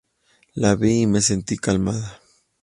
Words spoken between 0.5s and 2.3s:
La vi y me sentí calmada.